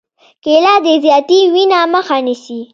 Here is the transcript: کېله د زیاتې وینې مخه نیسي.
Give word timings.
کېله 0.43 0.73
د 0.85 0.87
زیاتې 1.03 1.39
وینې 1.53 1.81
مخه 1.93 2.17
نیسي. 2.25 2.59